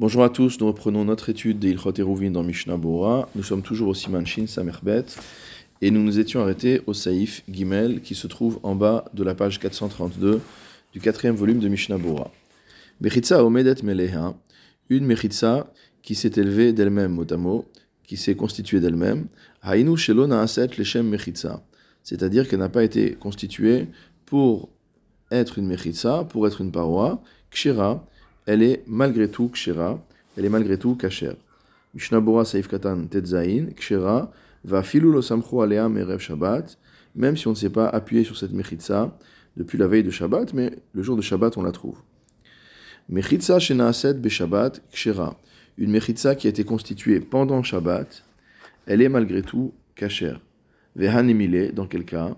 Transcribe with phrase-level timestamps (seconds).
[0.00, 3.28] Bonjour à tous, nous reprenons notre étude des Ilchot Eruvin dans Mishnah Bora.
[3.34, 5.06] Nous sommes toujours au Siman Shin Samerbet
[5.80, 9.34] et nous nous étions arrêtés au Saïf Gimel qui se trouve en bas de la
[9.34, 10.40] page 432
[10.92, 12.30] du quatrième volume de Mishnah Bora.
[13.00, 14.36] Mechitza Omedet Meleha,
[14.88, 15.66] une Mechitza
[16.00, 17.66] qui s'est élevée d'elle-même motamo,
[18.04, 19.26] qui s'est constituée d'elle-même,
[19.64, 21.60] Hainu Shelona Aset Leshem Mechitza,
[22.04, 23.88] c'est-à-dire qu'elle n'a pas été constituée
[24.26, 24.68] pour
[25.32, 28.06] être une Mechitza, pour être une paroi, Kshira,
[28.48, 30.02] elle est malgré tout kshera,
[30.34, 31.34] elle est malgré tout kasher.
[31.92, 34.32] Mishnah Bora Saif Katan Tetzain, kshera,
[34.64, 36.78] va filou lo samchu alea merev Shabbat,
[37.14, 39.14] même si on ne s'est pas appuyé sur cette mechitza
[39.54, 41.98] depuis la veille de Shabbat, mais le jour de Shabbat on la trouve.
[43.10, 45.36] Mechitza shenaaset be Shabbat kshera,
[45.76, 48.24] une mechitza qui a été constituée pendant Shabbat,
[48.86, 50.36] elle est malgré tout kasher.
[50.96, 52.34] Vehanimile, dans quel cas?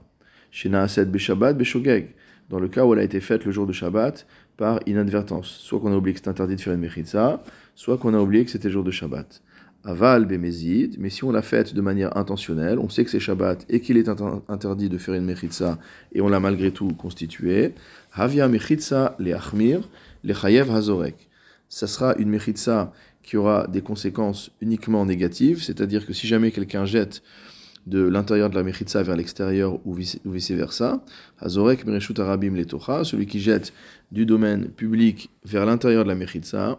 [0.50, 2.16] Shenaaset be Shabbat be Shogeg,
[2.48, 4.26] dans le cas où elle a été faite le jour de Shabbat
[4.60, 5.48] par inadvertance.
[5.48, 7.42] Soit qu'on a oublié que c'est interdit de faire une mechitza,
[7.74, 9.40] soit qu'on a oublié que c'était jour de Shabbat.
[9.84, 13.64] Aval bemezid, mais si on l'a faite de manière intentionnelle, on sait que c'est Shabbat
[13.70, 15.78] et qu'il est interdit de faire une mechitza
[16.12, 17.72] et on l'a malgré tout constituée.
[18.12, 19.80] Havia mechitza le achmir,
[20.22, 21.16] le chayev hazorek.
[21.70, 26.84] Ça sera une mechitza qui aura des conséquences uniquement négatives, c'est-à-dire que si jamais quelqu'un
[26.84, 27.22] jette
[27.86, 31.02] de l'intérieur de la Mechitza vers l'extérieur ou vice-versa.
[31.40, 33.72] Hazorek Mereshut Arabim Letocha, celui qui jette
[34.12, 36.78] du domaine public vers l'intérieur de la Mechitza,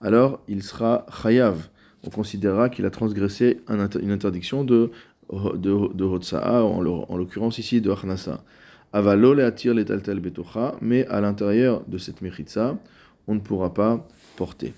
[0.00, 1.68] alors il sera Chayav.
[2.04, 4.90] On considérera qu'il a transgressé une interdiction de,
[5.32, 8.44] de, de en l'occurrence ici de Achnasa.
[8.92, 12.78] Avalo le'atir letaltel betocha, mais à l'intérieur de cette Mechitza,
[13.26, 14.72] on ne pourra pas porter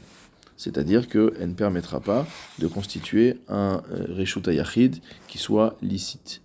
[0.58, 2.26] c'est-à-dire qu'elle ne permettra pas
[2.58, 4.96] de constituer un euh, Reshut Yachid
[5.28, 6.42] qui soit licite.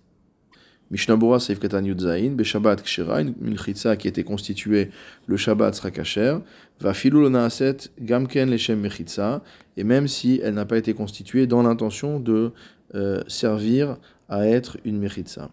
[0.90, 4.90] Mishnabura Seif Katan Yudzain, Beshabbat Kshira, une milchitza qui été constituée
[5.26, 6.36] le Shabbat sera kasher,
[6.80, 9.42] va filulona aset gamken leshem mechitza,
[9.76, 12.52] et même si elle n'a pas été constituée dans l'intention de
[12.94, 13.96] euh, servir
[14.28, 15.50] à être une mechitza.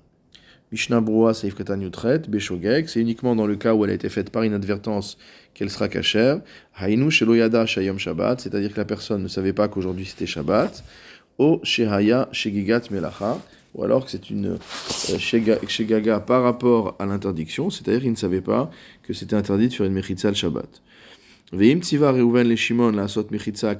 [0.71, 4.08] Mishnah Broa Seif Katan Yutret, Beshogek, c'est uniquement dans le cas où elle a été
[4.08, 5.17] faite par inadvertance
[5.54, 6.39] qu'elle sera cachère.
[6.80, 10.81] Hainu Sheloyada Shayom Shabbat, c'est-à-dire que la personne ne savait pas qu'aujourd'hui c'était Shabbat.
[11.37, 13.37] O Shehaya Shegigat Melacha,
[13.73, 15.17] ou alors que c'est une euh,
[15.67, 18.71] Shegaga par rapport à l'interdiction, c'est-à-dire qu'il ne savait pas
[19.04, 20.81] que c'était interdit de faire une Mechitza le Shabbat.
[21.52, 23.76] Veim Tziva Reuven le Shimon la Sot Mechitza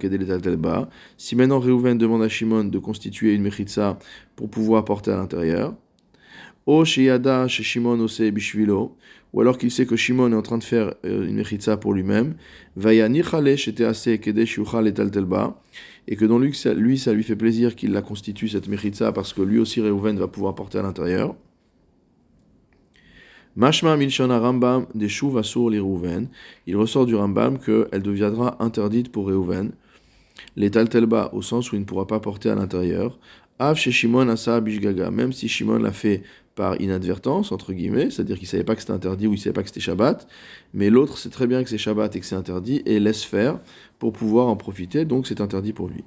[1.18, 3.97] Si maintenant Reuven demande à Shimon de constituer une Mechitza
[4.35, 5.74] pour pouvoir porter à l'intérieur,
[6.66, 8.96] O Shimon Ose Bishvilo,
[9.34, 11.94] ou alors qu'il sait que Shimon est en train de faire euh, une mechitza pour
[11.94, 12.36] lui-même,
[12.76, 15.60] Vaya Nichale Shetease Kedesh Yuchal et Taltelba,
[16.08, 19.42] et que dans lui, ça, lui, fait plaisir qu'il la constitue cette mechitza parce que
[19.42, 21.36] lui aussi Reuven va pouvoir porter à l'intérieur.
[23.56, 25.08] Mashma Milshana Rambam des
[25.38, 26.30] Asur les Reuven,
[26.68, 29.72] il ressort du Rambam qu'elle deviendra interdite pour Reuven,
[30.56, 33.20] les Taltelba au sens où il ne pourra pas porter à l'intérieur,
[33.60, 36.24] Av Shimon Asa Bishgaga, même si Shimon l'a fait
[36.56, 39.41] par inadvertance, entre guillemets, c'est-à-dire qu'il ne savait pas que c'était interdit ou il ne
[39.41, 40.28] savait pas que c'était Shabbat,
[40.73, 43.59] mais l'autre sait très bien que c'est Shabbat et que c'est interdit et laisse faire
[44.00, 46.03] pour pouvoir en profiter, donc c'est interdit pour lui.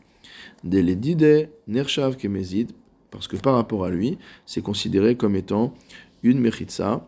[0.62, 2.72] Dès les dide nershav kemezid,
[3.10, 5.74] parce que par rapport à lui, c'est considéré comme étant
[6.22, 7.06] une mechitza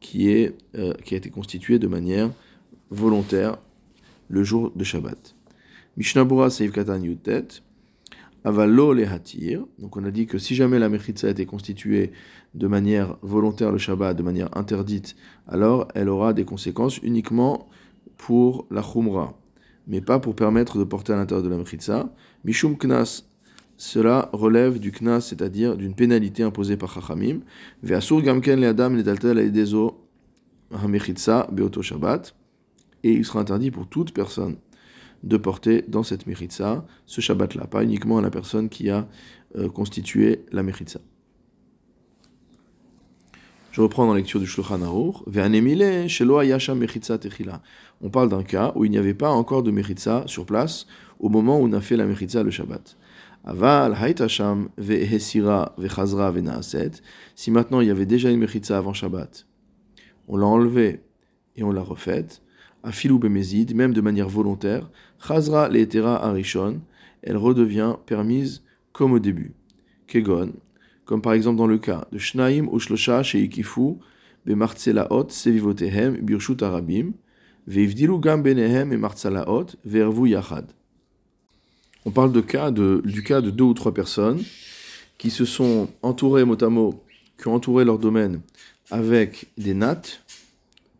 [0.00, 2.30] qui, est, euh, qui a été constituée de manière
[2.90, 3.58] volontaire
[4.28, 5.34] le jour de Shabbat.
[5.96, 7.62] Mishnabura Seiv Katan Yutet,
[8.44, 9.66] Avalo le hatir.
[9.78, 12.12] Donc on a dit que si jamais la mechitza a été constituée
[12.54, 15.16] de manière volontaire le Shabbat, de manière interdite,
[15.46, 17.68] alors elle aura des conséquences uniquement
[18.16, 19.38] pour la chumra,
[19.86, 22.12] mais pas pour permettre de porter à l'intérieur de la mechitza.
[22.44, 23.24] Mishum knas,
[23.76, 27.40] cela relève du knas, c'est-à-dire d'une pénalité imposée par Chachamim.
[27.82, 30.08] Ve'asur gamken le adam le dezo
[30.72, 32.34] ha beoto Shabbat.
[33.02, 34.56] Et il sera interdit pour toute personne
[35.22, 39.08] de porter dans cette Mechitza ce Shabbat-là, pas uniquement à la personne qui a
[39.56, 41.00] euh, constitué la Mechitza.
[43.76, 45.16] Je reprends dans la lecture du Shulchan Aruch.
[48.00, 50.86] On parle d'un cas où il n'y avait pas encore de Mechitza sur place
[51.18, 52.96] au moment où on a fait la Mechitza le Shabbat.
[53.44, 56.92] Aval haitasham vehesira vechazra venaaset.
[57.34, 59.46] Si maintenant il y avait déjà une Mechitza avant Shabbat,
[60.26, 61.02] on l'a enlevée
[61.56, 62.42] et on l'a refaite
[62.82, 64.90] afilou bemezid, même de manière volontaire,
[65.26, 66.80] chazra leetera arishon,
[67.22, 68.62] elle redevient permise
[68.92, 69.52] comme au début.
[70.06, 70.52] Kegon,
[71.04, 73.96] comme par exemple dans le cas de Shnaim ou Shlosha sheikifu
[74.44, 77.12] bemartzelaot sevivotehem birshut arabim,
[77.66, 80.66] veivdilu gam benehem et martzalaot vervu yachad.
[82.04, 84.42] On parle de cas de, du cas de deux ou trois personnes
[85.18, 87.02] qui se sont entourées mot à mot,
[87.40, 88.40] qui ont entouré leur domaine
[88.90, 90.22] avec des nattes,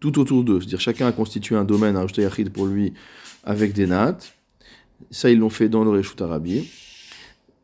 [0.00, 0.60] tout autour d'eux.
[0.60, 2.92] C'est-à-dire chacun a constitué un domaine, un Yachid pour lui,
[3.44, 4.34] avec des nattes.
[5.10, 6.70] Ça, ils l'ont fait dans le Reshut Arabi.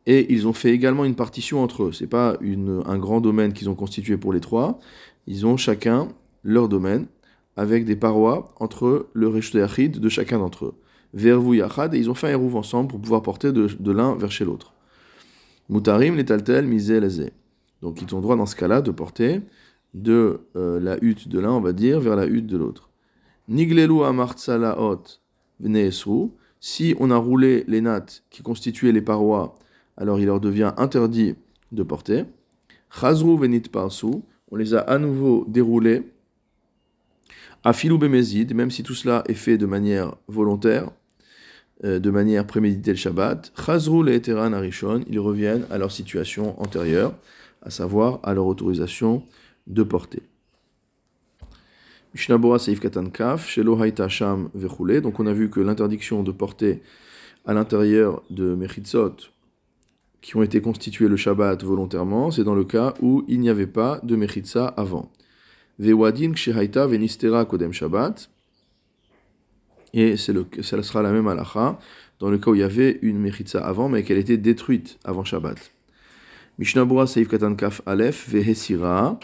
[0.05, 1.91] Et ils ont fait également une partition entre eux.
[1.93, 4.79] C'est pas une, un grand domaine qu'ils ont constitué pour les trois.
[5.27, 6.09] Ils ont chacun
[6.43, 7.05] leur domaine
[7.55, 10.73] avec des parois entre le Reshut Yachid de chacun d'entre eux.
[11.13, 14.31] Vervou Yachad, et ils ont fait un rouve ensemble pour pouvoir porter de, l'un vers
[14.31, 14.73] chez l'autre.
[15.69, 16.99] Mutarim, les taltel, misé,
[17.81, 19.41] Donc ils ont droit dans ce cas-là de porter
[19.93, 22.89] de euh, la hutte de l'un, on va dire, vers la hutte de l'autre.
[23.47, 25.03] Niglelu amartsalaot
[25.59, 26.29] vneesru.
[26.59, 29.55] Si on a roulé les nattes qui constituaient les parois,
[29.97, 31.35] alors il leur devient interdit
[31.71, 32.25] de porter.
[32.89, 34.07] Chazru venit parsu.
[34.51, 36.03] On les a à nouveau déroulés.
[37.63, 40.91] Afilou bemezid, même si tout cela est fait de manière volontaire,
[41.83, 43.51] euh, de manière préméditée le Shabbat.
[43.65, 45.03] Chazru le eteran arishon.
[45.09, 47.13] Ils reviennent à leur situation antérieure,
[47.61, 49.23] à savoir à leur autorisation
[49.67, 50.23] de porter.
[52.13, 55.01] Mishnabora Seif Katan Kaf, Shelo Haïta Sham Vechule.
[55.01, 56.81] Donc on a vu que l'interdiction de porter
[57.45, 59.15] à l'intérieur de Mechitzot
[60.21, 63.67] qui ont été constitués le Shabbat volontairement, c'est dans le cas où il n'y avait
[63.67, 65.11] pas de Mechitza avant.
[65.79, 68.29] Vewadin Kshehaita Venistera Kodem Shabbat.
[69.93, 70.33] Et c'est
[70.63, 71.77] ça sera la même halacha
[72.19, 75.25] dans le cas où il y avait une Mechitza avant, mais qu'elle était détruite avant
[75.25, 75.71] Shabbat.
[76.57, 79.19] Mishnabura Seif Katan Kaf Aleph Vehesira.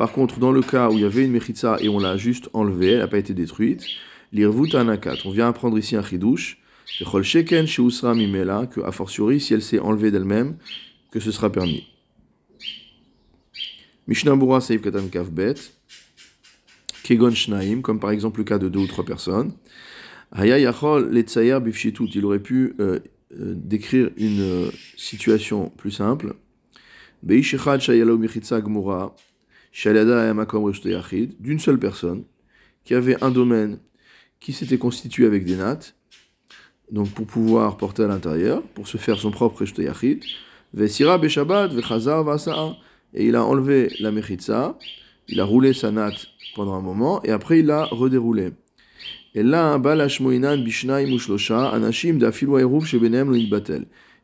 [0.00, 2.48] Par contre, dans le cas où il y avait une mechitza et on l'a juste
[2.54, 3.84] enlevée, elle n'a pas été détruite,
[4.32, 5.16] l'irvut anakat.
[5.26, 6.56] On vient apprendre ici un chidouche.
[7.22, 7.66] sheken
[8.14, 10.56] mimela, que a fortiori, si elle s'est enlevée d'elle-même,
[11.10, 11.86] que ce sera permis.
[14.06, 15.56] Mishnah Seif Katan Kafbet,
[17.02, 19.52] Kegon Shnaim, comme par exemple le cas de deux ou trois personnes.
[20.32, 23.00] Haya Yachol Letzayer Bifshitut, il aurait pu euh,
[23.38, 26.36] euh, décrire une euh, situation plus simple.
[27.22, 29.14] Beishechad Shayalo Mechitza Gmura,
[29.72, 32.24] d'une seule personne,
[32.84, 33.78] qui avait un domaine
[34.40, 35.94] qui s'était constitué avec des nattes,
[36.90, 40.24] donc pour pouvoir porter à l'intérieur, pour se faire son propre Yachid,
[43.12, 44.78] et il a enlevé la mechitza,
[45.28, 48.50] il a roulé sa natte pendant un moment, et après il l'a redéroulé.
[49.34, 49.78] Et là,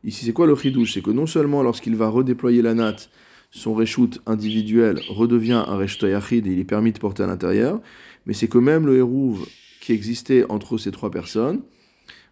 [0.03, 0.93] Ici, c'est quoi le chidouche?
[0.93, 3.09] C'est que non seulement lorsqu'il va redéployer la natte
[3.51, 7.79] son reshoot individuel redevient un reshoot yachid et il est permis de porter à l'intérieur,
[8.25, 9.47] mais c'est que même le hérouve
[9.81, 11.61] qui existait entre ces trois personnes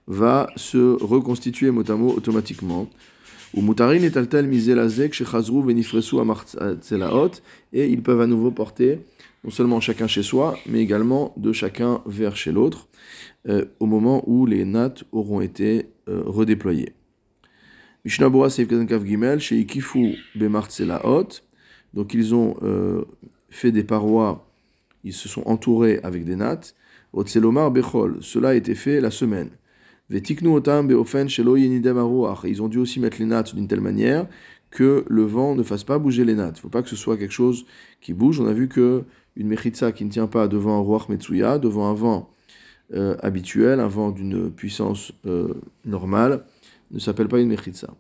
[0.08, 2.90] va se reconstituer mot à mot automatiquement.
[3.54, 7.32] Ou mutarin et taltel mizelazek chez chazrou venifresu amartzelaot,
[7.72, 9.00] et ils peuvent à nouveau porter
[9.46, 12.88] non seulement chacun chez soi, mais également de chacun vers chez l'autre,
[13.48, 16.95] euh, au moment où les nattes auront été euh, redéployées.
[18.06, 18.70] Mishnabura Seif
[19.04, 20.16] Gimel, chez Ikifu.
[21.94, 23.04] Donc ils ont euh,
[23.50, 24.48] fait des parois,
[25.04, 26.76] ils se sont entourés avec des nattes.
[27.14, 29.50] Otselomar Bechol, cela a été fait la semaine.
[30.10, 34.28] Vetiknu Otam Beofen Ils ont dû aussi mettre les nattes d'une telle manière
[34.70, 36.58] que le vent ne fasse pas bouger les nattes.
[36.58, 37.66] Il ne faut pas que ce soit quelque chose
[38.02, 38.40] qui bouge.
[38.40, 39.04] On a vu que
[39.36, 42.30] une mechitza qui ne tient pas devant un roi Metsuya, devant un vent
[42.94, 45.56] euh, habituel, un vent d'une puissance euh,
[45.86, 46.44] normale,
[46.92, 47.94] ne s'appelle pas une mechitza.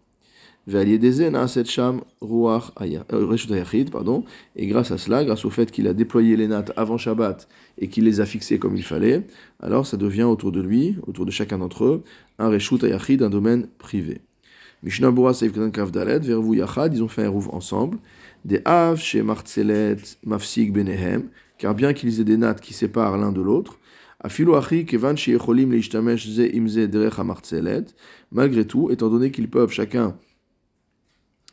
[3.91, 4.23] pardon,
[4.55, 7.47] et grâce à cela, grâce au fait qu'il a déployé les nattes avant Shabbat
[7.77, 9.27] et qu'il les a fixées comme il fallait,
[9.59, 12.03] alors ça devient autour de lui, autour de chacun d'entre eux,
[12.39, 14.21] un reshut ayachid, un domaine privé.
[14.81, 17.97] Mishnah Bora Kavdalet, Vervu Yachad, ils ont fait un rouve ensemble.
[18.43, 23.31] Des Av chez Martzelet Mafsig Benehem, car bien qu'ils aient des nattes qui séparent l'un
[23.31, 23.79] de l'autre,
[28.31, 30.17] Malgré tout, étant donné qu'ils peuvent chacun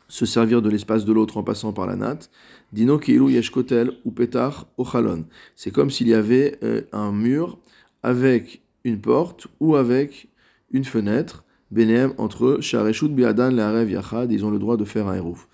[0.07, 2.29] se servir de l'espace de l'autre en passant par la natte,
[2.71, 5.25] Dino Yeshkotel ou Petar Ochalon.
[5.55, 7.57] C'est comme s'il y avait euh, un mur
[8.03, 10.27] avec une porte ou avec
[10.71, 13.51] une fenêtre, Benem, entre Shareshut Biadan,
[13.87, 15.47] Yachad, ils ont le droit de faire un hérouf.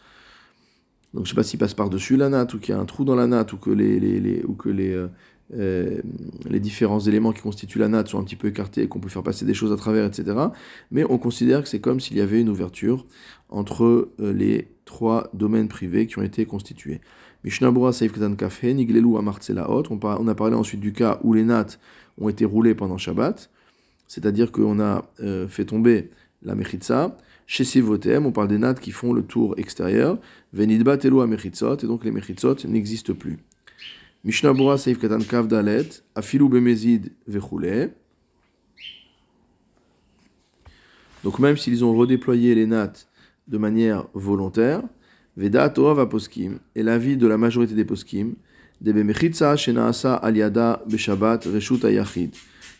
[1.13, 2.85] Donc je ne sais pas s'il passe par-dessus la natte ou qu'il y a un
[2.85, 4.43] trou dans la natte ou que les, les,
[5.57, 6.01] euh,
[6.47, 9.09] les différents éléments qui constituent la natte sont un petit peu écartés et qu'on peut
[9.09, 10.37] faire passer des choses à travers, etc.
[10.91, 13.05] Mais on considère que c'est comme s'il y avait une ouverture
[13.49, 17.01] entre euh, les trois domaines privés qui ont été constitués.
[17.43, 19.07] Niglelu.
[19.07, 21.79] On a parlé ensuite du cas où les nattes
[22.19, 23.49] ont été roulées pendant Shabbat,
[24.07, 26.09] c'est-à-dire qu'on a euh, fait tomber
[26.43, 27.17] la Mechitza.
[27.47, 30.19] Chez Sivotem, on parle des nattes qui font le tour extérieur.
[30.53, 33.39] Venidba Telu Amechitzot, et donc les Mechitzot n'existent plus.
[34.23, 35.47] Mishnah Seif Katan Kav
[36.15, 37.11] Afilu Bemezid.
[41.23, 43.07] Donc même s'ils ont redéployé les nattes
[43.47, 44.81] de manière volontaire,
[45.37, 48.33] Veda Torah Poskim, et l'avis de la majorité des Poskim,
[48.81, 52.35] de Bemechitza Shenaasa Aliada Beshabbat Reshut Ayachid,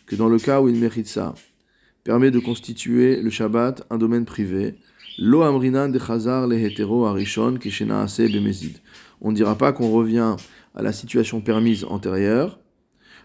[0.06, 1.34] que dans le cas où une Mechitza
[2.04, 4.74] permet de constituer le Shabbat un domaine privé.
[5.18, 8.78] Lo amrinan de chazar le hetero arishon kishena ase bemezid.
[9.20, 10.36] On ne dira pas qu'on revient
[10.74, 12.58] à la situation permise antérieure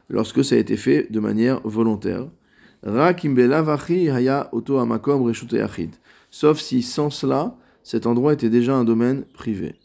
[0.09, 2.27] lorsque ça a été fait de manière volontaire.
[6.31, 9.75] Sauf si sans cela, cet endroit était déjà un domaine privé.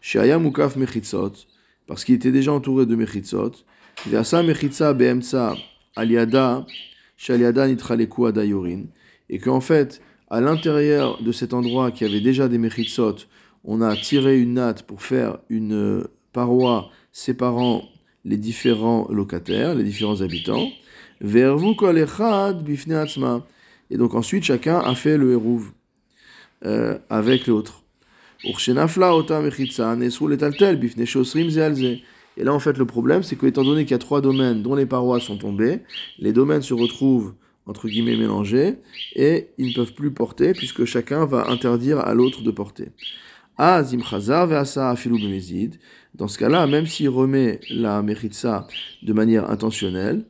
[0.00, 1.32] Shaya mukaf mechitzot,
[1.86, 3.52] parce qu'il était déjà entouré de mechitzot.
[4.06, 5.56] Veasa mechitza beemtsa
[5.96, 6.66] aliada,
[7.16, 8.84] shaliada nitraleku adayorin.
[9.30, 13.16] Et qu'en fait, à l'intérieur de cet endroit qui avait déjà des mechitzot,
[13.64, 17.84] on a tiré une natte pour faire une paroi séparant
[18.24, 20.68] les différents locataires, les différents habitants.
[21.22, 23.46] Bifne atzma.
[23.90, 25.70] Et donc ensuite, chacun a fait le hérouv
[26.66, 27.84] euh, avec l'autre.
[32.36, 34.62] Et là, en fait, le problème, c'est que, étant donné qu'il y a trois domaines
[34.62, 35.80] dont les parois sont tombées,
[36.18, 37.34] les domaines se retrouvent,
[37.66, 38.74] entre guillemets, mélangés,
[39.14, 42.88] et ils ne peuvent plus porter, puisque chacun va interdire à l'autre de porter.
[46.14, 48.66] Dans ce cas-là, même s'il remet la mechitsa
[49.02, 50.24] de manière intentionnelle,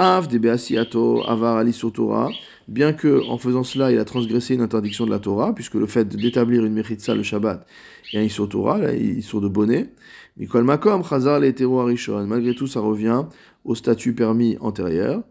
[0.00, 2.30] Av de avar ali Torah,
[2.68, 5.86] bien que en faisant cela, il a transgressé une interdiction de la Torah, puisque le
[5.86, 7.66] fait d'établir une mechitsa le Shabbat
[8.12, 9.92] et un Isur Torah, là, Isur de bonnet,
[10.36, 13.24] Mikol Makom, Chazar le Arishon, malgré tout, ça revient
[13.64, 15.24] au statut permis antérieur.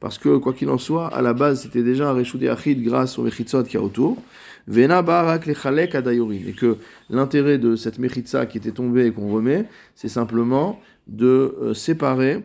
[0.00, 3.18] Parce que, quoi qu'il en soit, à la base, c'était déjà un Reshut Ayachid grâce
[3.18, 4.22] au Mechitzot qui a autour.
[4.68, 6.40] Vena Barak Lechalek Adayorin.
[6.46, 6.76] Et que
[7.08, 12.44] l'intérêt de cette Mechitza qui était tombée et qu'on remet, c'est simplement de euh, séparer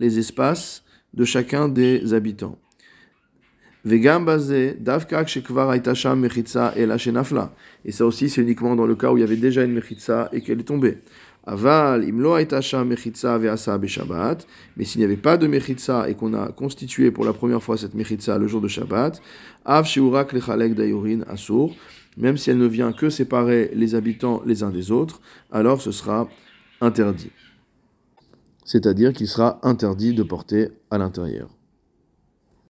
[0.00, 0.82] les espaces
[1.12, 2.58] de chacun des habitants.
[7.84, 10.28] Et ça aussi, c'est uniquement dans le cas où il y avait déjà une mechitza
[10.32, 10.98] et qu'elle est tombée.
[11.48, 12.36] Aval, imlo
[12.84, 14.46] mechitza veasa Shabbat.
[14.76, 17.78] Mais s'il n'y avait pas de mechitza et qu'on a constitué pour la première fois
[17.78, 19.22] cette mechitza le jour de Shabbat,
[19.64, 21.74] av shiurak lechalek dayorin asur.
[22.18, 25.90] Même si elle ne vient que séparer les habitants les uns des autres, alors ce
[25.90, 26.28] sera
[26.82, 27.30] interdit.
[28.64, 31.48] C'est-à-dire qu'il sera interdit de porter à l'intérieur.